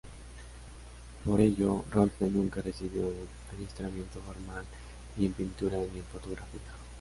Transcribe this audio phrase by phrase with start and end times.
[1.23, 4.65] Por ello Rolfe nunca recibió un adiestramiento formal
[5.15, 6.71] ni en pintura ni en fotografía.